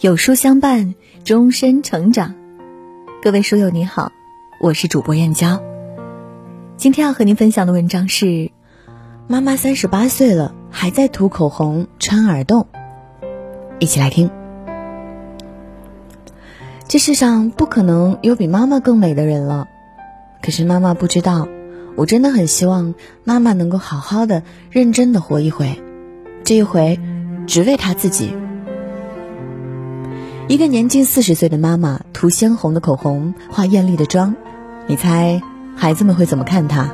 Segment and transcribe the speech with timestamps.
[0.00, 2.36] 有书相伴，终身成长。
[3.20, 4.12] 各位书友你好，
[4.60, 5.60] 我是主播燕娇。
[6.76, 8.52] 今天要和您分享的文章是：
[9.26, 12.68] 妈妈三十八岁了，还在涂口红、穿耳洞。
[13.80, 14.30] 一起来听。
[16.86, 19.66] 这世上不可能有比妈妈更美的人了，
[20.40, 21.48] 可是妈妈不知道，
[21.96, 22.94] 我真的很希望
[23.24, 25.82] 妈妈能够好好的、认真的活一回，
[26.44, 27.00] 这一回，
[27.48, 28.32] 只为她自己。
[30.48, 34.34] 一个年近四十岁的妈妈涂鲜红的口红，化艳丽的妆，
[34.86, 35.42] 你猜
[35.76, 36.88] 孩子们会怎么看她？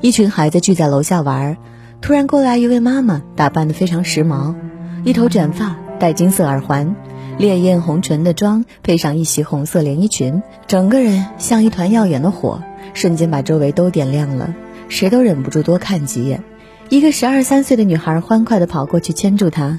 [0.00, 1.56] 一群孩子聚在楼下玩，
[2.00, 4.56] 突然过来一位妈妈，打扮的非常时髦，
[5.04, 6.96] 一头卷发，戴金色耳环，
[7.38, 12.60] 烈焰红唇的妆配上一袭红色连衣裙，整个人像一团耀眼的火，
[12.92, 14.52] 瞬间把周围都点亮了，
[14.88, 16.42] 谁都忍不住多看几眼。
[16.88, 19.78] 一个十二三岁的女孩欢快地跑过去牵住她，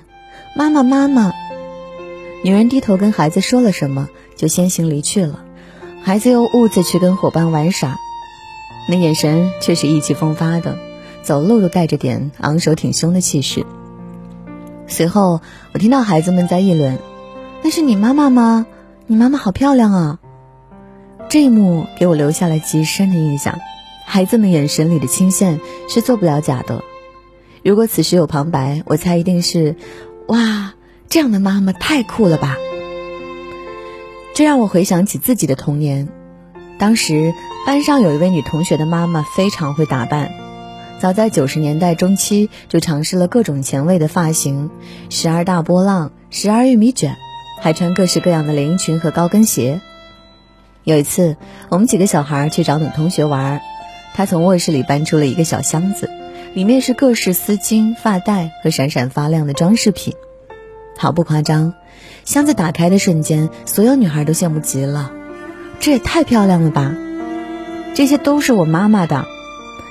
[0.55, 1.33] 妈妈，妈妈。
[2.47, 5.43] 女人低头跟孩子说了什么，就先行离去了。
[6.01, 7.97] 孩子又兀自去跟伙伴玩耍，
[8.87, 10.77] 那眼神却是意气风发的，
[11.23, 13.65] 走路都带着点昂首挺胸的气势。
[14.87, 15.41] 随后，
[15.73, 16.97] 我听到孩子们在议论
[17.65, 18.65] ：“那是你妈妈吗？
[19.07, 20.19] 你妈妈好漂亮啊！”
[21.27, 23.59] 这一幕给我留下了极深的印象。
[24.05, 25.59] 孩子们眼神里的倾羡
[25.89, 26.81] 是做不了假的。
[27.61, 29.75] 如果此时有旁白，我猜一定是
[30.29, 30.71] ：“哇！”
[31.09, 32.57] 这样的妈妈太酷了吧！
[34.35, 36.09] 这让我回想起自己的童年。
[36.77, 37.33] 当时
[37.65, 40.31] 班上有一位女同学的妈妈非常会打扮，
[40.99, 44.69] 早在九十年代中期就尝试了各种前卫的发型，
[45.09, 47.15] 时而大波浪，时而玉米卷，
[47.61, 49.79] 还穿各式各样的连衣裙和高跟鞋。
[50.83, 51.37] 有一次，
[51.69, 53.61] 我们几个小孩去找女同学玩，
[54.13, 56.09] 她从卧室里搬出了一个小箱子，
[56.53, 60.13] 里面是各式丝巾、发带和闪闪发亮的装饰品。
[60.97, 61.73] 毫不夸张，
[62.25, 65.11] 箱子打开的瞬间，所有女孩都羡慕极了。
[65.79, 66.95] 这也太漂亮了吧！
[67.93, 69.25] 这些都是我妈妈的。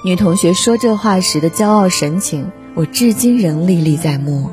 [0.04, 4.50] 女同学说这话时的骄傲神情，我至今仍历历在目。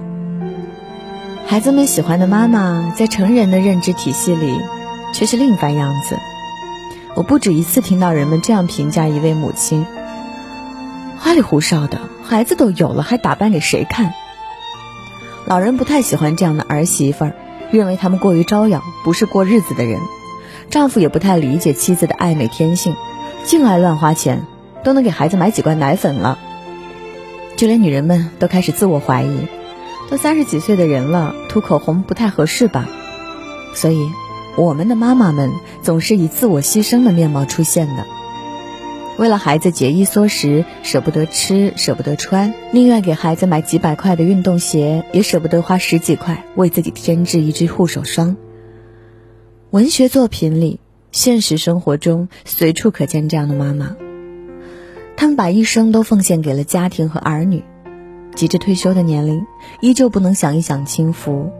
[1.45, 4.57] 孩子们喜欢的妈妈，在成人的认知体系里，
[5.13, 6.17] 却是另一番样子。
[7.15, 9.85] 我不止一次听到人们这样评价一位母亲：
[11.19, 14.13] 花里胡哨的，孩子都有了，还打扮给谁看？
[15.45, 17.33] 老人不太喜欢这样的儿媳妇儿，
[17.71, 19.99] 认为他们过于招摇，不是过日子的人。
[20.69, 22.95] 丈夫也不太理解妻子的爱美天性，
[23.43, 24.45] 净爱乱花钱，
[24.83, 26.39] 都能给孩子买几罐奶粉了。
[27.55, 29.47] 就连女人们都开始自我怀疑，
[30.09, 32.87] 都三十几岁的人了，涂口红不太合适吧？
[33.75, 34.09] 所以，
[34.55, 38.05] 我们的妈妈们总是以自我牺牲的面貌出现的。
[39.17, 48.35] 为了孩子节衣缩食，舍不得吃，舍不得穿，宁愿给孩子买几百块的运动鞋，也舍不得花十几块为自己添置一支护手霜。
[49.69, 50.79] 文学作品里，
[51.11, 53.95] 现实生活中随处可见这样的妈妈。
[55.15, 57.63] 他们把一生都奉献给了家庭和儿女，
[58.33, 59.45] 急着退休的年龄，
[59.79, 61.51] 依旧不能享一享清福，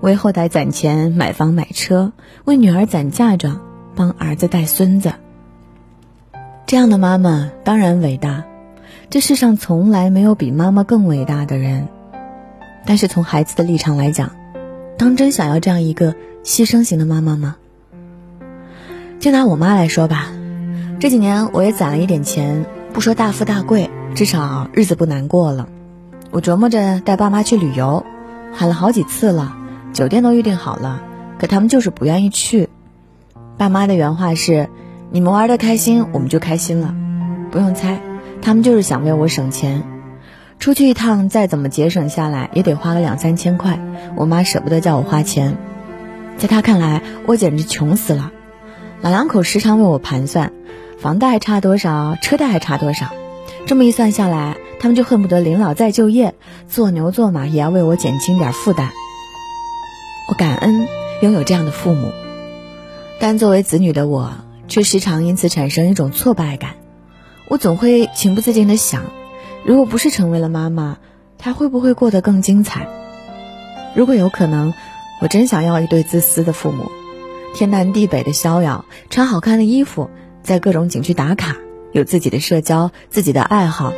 [0.00, 2.12] 为后代攒钱买房买车，
[2.44, 3.60] 为女儿攒嫁妆，
[3.94, 5.12] 帮儿子带孙子。
[6.68, 8.44] 这样的妈妈当然伟大，
[9.08, 11.88] 这世上从来没有比妈妈更伟大的人。
[12.84, 14.32] 但是从孩子的立场来讲，
[14.98, 16.14] 当真想要这样一个
[16.44, 17.56] 牺牲型的妈妈吗？
[19.18, 20.30] 就拿我妈来说吧，
[21.00, 25.70] 这几年我也攒了一点钱，不说大富大贵，至少日子不难过了。
[26.32, 28.04] 我琢磨着带爸妈去旅游，
[28.52, 29.56] 喊了好几次了，
[29.94, 31.00] 酒店都预定好了，
[31.38, 32.68] 可他们就是不愿意去。
[33.56, 34.68] 爸妈的原话是。
[35.10, 36.94] 你们玩的开心，我们就开心了。
[37.50, 37.98] 不用猜，
[38.42, 39.82] 他们就是想为我省钱。
[40.58, 43.80] 出去一趟，再怎么节省下来，也得花个两三千块。
[44.16, 45.56] 我妈舍不得叫我花钱，
[46.36, 48.32] 在她看来，我简直穷死了。
[49.00, 50.52] 老两口时常为我盘算，
[51.00, 53.06] 房贷还差多少，车贷还差多少。
[53.66, 56.34] 这么一算下来，他们就恨不得临老再就业，
[56.68, 58.90] 做牛做马也要为我减轻点负担。
[60.28, 60.86] 我感恩
[61.22, 62.12] 拥有这样的父母，
[63.18, 64.34] 但作为子女的我。
[64.68, 66.74] 却时常因此产生一种挫败感，
[67.48, 69.04] 我总会情不自禁地想：
[69.64, 70.98] 如果不是成为了妈妈，
[71.38, 72.86] 她会不会过得更精彩？
[73.94, 74.74] 如果有可能，
[75.20, 76.90] 我真想要一对自私的父母，
[77.54, 80.10] 天南地北的逍遥，穿好看的衣服，
[80.42, 81.56] 在各种景区打卡，
[81.92, 83.92] 有自己的社交，自己的爱好，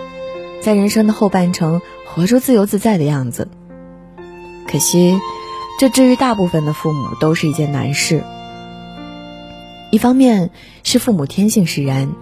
[0.62, 3.48] 在人生的后半程活出自由自在的样子。
[4.68, 5.18] 可惜，
[5.80, 8.22] 这至于大部分的父母都是一件难事。
[9.90, 10.50] 一方面
[10.84, 12.12] 是父母天性使然，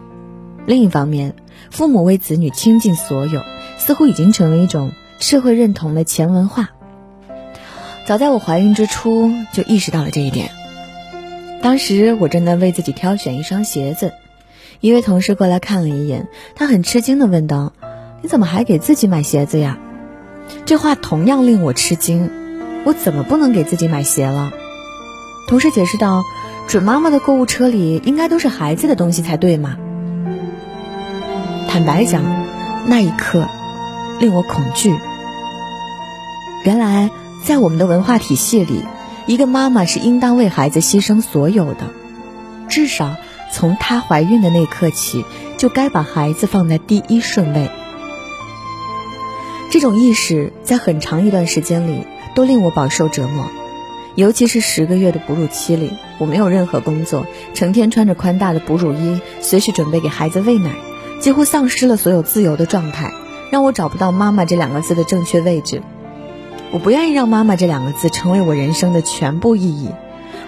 [0.66, 1.34] 另一方面，
[1.70, 3.42] 父母为子女倾尽所有，
[3.76, 6.70] 似乎已经成为一种社会认同的前文化。
[8.06, 10.50] 早在我怀孕之初就意识到了这一点。
[11.60, 14.12] 当时我正在为自己挑选一双鞋子，
[14.80, 17.74] 一位同事过来看了一眼，他很吃惊的问道
[18.22, 19.78] ：“你怎么还给自己买鞋子呀？”
[20.64, 22.30] 这话同样令我吃惊，
[22.84, 24.52] 我怎么不能给自己买鞋了？
[25.48, 26.22] 同事解释道
[26.68, 29.76] ：“准妈妈的购物车里应该都是孩子的东西才对嘛。”
[31.66, 32.22] 坦白讲，
[32.86, 33.48] 那一刻
[34.20, 34.94] 令我恐惧。
[36.64, 37.10] 原来，
[37.42, 38.84] 在我们的文化体系里，
[39.26, 41.88] 一个妈妈是应当为孩子牺牲所有的，
[42.68, 43.16] 至少
[43.50, 45.24] 从她怀孕的那刻起，
[45.56, 47.70] 就该把孩子放在第一顺位。
[49.70, 53.46] 这种意识在很长一段时间里都令我饱受折磨，
[54.18, 57.24] 尤其是十个月的哺乳期里，我没有任何工作，
[57.54, 60.72] 成天穿着宽大的哺乳衣，随时准备给孩子喂奶，
[61.20, 63.12] 几乎丧失了所有自由的状态，
[63.52, 65.82] 让我找不到“妈妈”这两个字的正确位置。
[66.72, 69.90] 我不愿意让“妈妈”这两个字成为我人生的全部意义。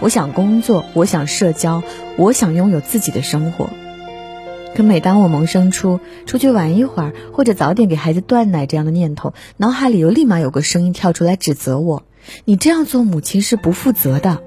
[0.01, 1.85] 我想工作，我想社交，
[2.17, 3.71] 我想拥有自己的生活。
[4.75, 12.03] 可每当我萌生出出去玩一会儿，或者早点给孩子断奶这样的念头，脑海里又立马有个声音跳出来指责我
[12.45, 14.43] ：“你这样做，母亲是不负责的。”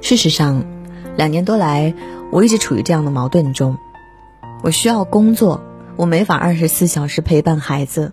[0.00, 0.64] 事实上，
[1.16, 1.94] 两年多来，
[2.32, 3.76] 我一直处于这样的矛盾中。
[4.62, 5.62] 我需要工作，
[5.96, 8.12] 我没法二十四小时陪伴孩子。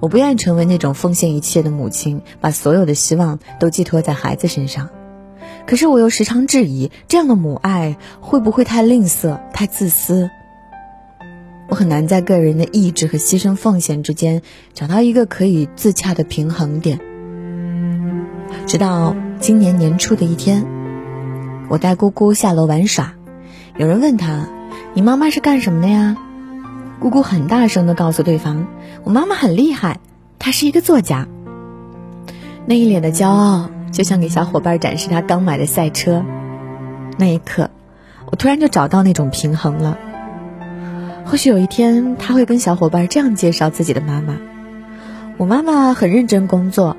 [0.00, 4.90] 我不愿意成为那种奉献一切的母亲，把所有的希望都寄托在孩子身上。
[5.66, 10.30] 可是我又时常质疑，这样的母爱会不会太吝啬、太自私？
[11.68, 17.00] 我很难在个人的意志和牺牲奉献之间找到一个可以自洽的平衡点。
[18.66, 20.64] 直到今年年初的一天，
[21.68, 23.14] 我带姑姑下楼玩耍，
[23.76, 24.48] 有人问她
[24.94, 26.16] ：“你妈妈是干什么的呀？”
[27.00, 28.66] 姑姑很大声的告诉对方
[29.04, 30.00] ：“我妈妈很厉害，
[30.38, 31.26] 她是一个作家。”
[32.66, 33.70] 那一脸的骄傲。
[33.94, 36.24] 就像给小伙伴展示他刚买的赛车，
[37.16, 37.70] 那一刻，
[38.28, 39.96] 我突然就找到那种平衡了。
[41.26, 44.38] 或许有一天，他会跟小伙伴这样介绍自己的妈妈
[45.38, 46.96] ：“我妈妈很认真工作，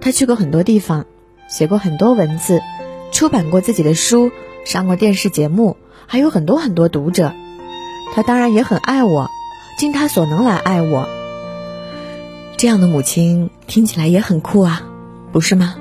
[0.00, 1.06] 她去过很多地方，
[1.48, 2.60] 写过很多文字，
[3.12, 4.30] 出版过自己的书，
[4.66, 5.76] 上过电视节目，
[6.06, 7.32] 还有很多很多读者。
[8.14, 9.30] 她当然也很爱我，
[9.78, 11.08] 尽她所能来爱我。
[12.56, 14.82] 这样的母亲听起来也很酷啊，
[15.32, 15.76] 不是吗？”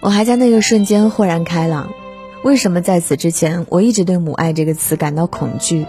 [0.00, 1.90] 我还在那个瞬间豁然开朗，
[2.42, 5.86] 为什么在此之前我一直对“母爱”这个词感到恐惧？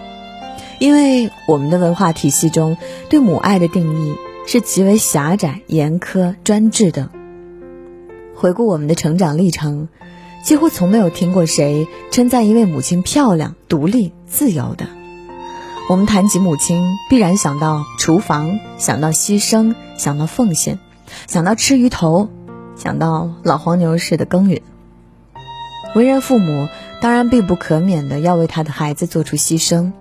[0.86, 2.78] 因为我们的文化体系中
[3.10, 4.16] 对母爱的定义
[4.46, 7.10] 是极为狭窄、严苛、专制的。
[8.36, 9.88] 回顾我们的成长历程，
[10.44, 14.86] 几乎从没有听过谁称赞一位母亲漂亮、独立、自由的。
[15.90, 20.78] 我们谈及母亲，必然想到厨房，想到牺牲，想到奉献，
[21.26, 22.30] 想到吃鱼头。
[22.76, 24.62] 想到老黄牛似的耕耘，
[25.96, 26.68] 为人父母
[27.02, 29.92] 当然必不可免的要为他的孩子做出牺牲。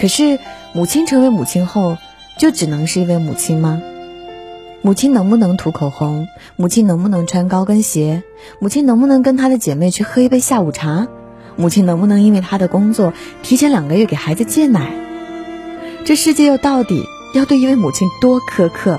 [0.00, 0.38] 可是，
[0.72, 1.98] 母亲成为母亲后，
[2.38, 3.82] 就只能是一位母亲吗？
[4.80, 6.26] 母亲能不能涂口红？
[6.56, 8.22] 母亲能不能穿高跟鞋？
[8.60, 11.06] 母亲能不能跟她的姐妹去喝一杯下午茶？
[11.56, 13.12] 母亲能不能因为她的工作
[13.42, 14.90] 提前两个月给孩子戒奶？
[16.06, 17.04] 这世界又到底
[17.34, 18.98] 要对一位母亲多苛刻，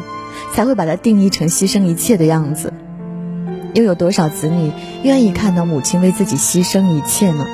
[0.54, 2.72] 才会把她定义成牺牲一切的样子？
[3.74, 7.48] 又有多少子女愿意看到母亲为自己牺牲一切呢？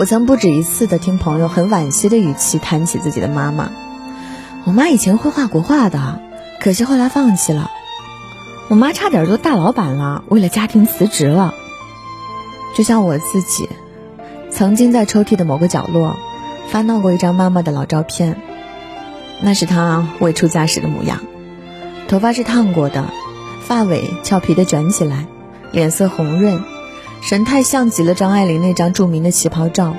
[0.00, 3.70] 我曾不止一次的听朋友很惋惜的语气谈起自己的妈妈。
[4.64, 6.22] 我妈以前会画国画的，
[6.58, 7.70] 可惜后来放弃了。
[8.68, 11.52] 我妈差点做大老板了，为了家庭辞职了。
[12.74, 13.68] 就像我自己，
[14.50, 16.16] 曾经在抽屉的某个角落
[16.70, 18.40] 翻到过一张妈妈的老照片，
[19.42, 21.20] 那是她未出嫁时的模样，
[22.08, 23.04] 头发是烫过的。
[23.60, 25.26] 发尾俏皮的卷起来，
[25.72, 26.64] 脸色红润，
[27.22, 29.94] 神态像极了张爱玲那张著名的旗袍照，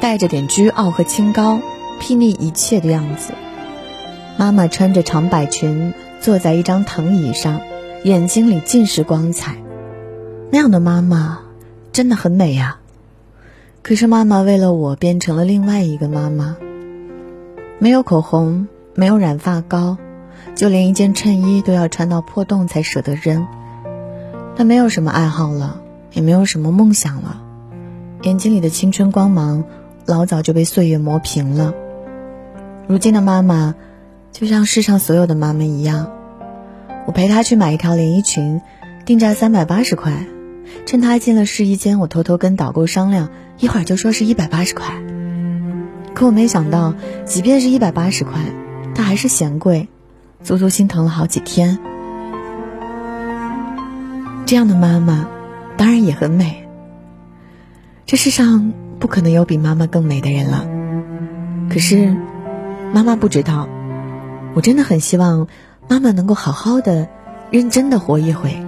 [0.00, 1.60] 带着点倨傲和清高，
[2.00, 3.32] 睥睨一切的样子。
[4.36, 7.60] 妈妈穿着长摆裙，坐在一张藤椅上，
[8.04, 9.56] 眼睛里尽是光彩。
[10.50, 11.40] 那样的妈妈
[11.92, 12.78] 真的很美呀。
[13.82, 16.56] 可是妈妈为了我变成了另外一个妈妈，
[17.78, 19.98] 没有口红，没有染发膏。
[20.54, 23.46] 就连一件衬衣都要穿到破洞才舍得扔。
[24.56, 25.80] 他没有什么爱好了，
[26.16, 27.42] 也没有什么梦想了，
[28.22, 29.64] 眼睛里的青春光芒
[30.06, 31.74] 老早就被岁月磨平了。
[32.88, 33.74] 如今的妈妈，
[34.32, 36.10] 就像世上所有的妈妈一样，
[37.06, 38.62] 我陪她去买一条连衣裙，
[39.04, 40.26] 定价三百八十块。
[40.86, 44.86] 趁她进了试衣间，我偷偷跟导购商量，一会儿就说是一百八十块。
[46.14, 46.94] 可我没想到，
[47.26, 48.40] 即便是一百八十块，
[48.94, 49.88] 她还是嫌贵。
[50.42, 51.78] 足足心疼了好几天。
[54.46, 55.28] 这样的妈妈，
[55.76, 56.66] 当然也很美。
[58.06, 60.66] 这世上不可能有比妈妈更美的人了。
[61.68, 62.16] 可是，
[62.92, 63.68] 妈妈不知道，
[64.54, 65.48] 我真的很希望
[65.88, 67.08] 妈妈能够好好的、
[67.50, 68.64] 认真的活一回。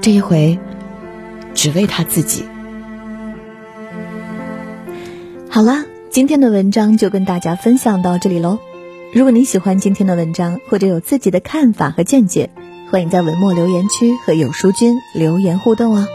[0.00, 0.58] 这一回，
[1.54, 2.44] 只为她自己。
[5.48, 8.58] 好啦，今天的文章就跟大家分享到这里喽。
[9.14, 12.50] 如果您喜欢今天的文章，或者有自己的看法和见解，
[12.94, 16.06] 欢迎在文末留言区和有书君留言互动哦。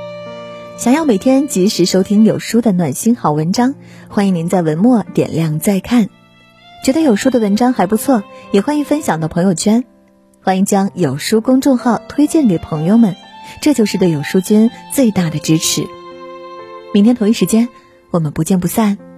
[0.78, 3.76] 想要每天及时收听有书的暖心好文章，
[4.08, 6.08] 欢迎您在文末点亮再看。
[6.86, 9.84] 觉得有书的文章还不错，也欢迎分享到朋友圈。
[10.42, 13.18] 欢迎将有书公众号推荐给朋友们，
[13.62, 15.86] 这就是对有书君最大的支持。
[16.94, 17.68] 明天同一时间，
[18.10, 19.09] 我们不见不散。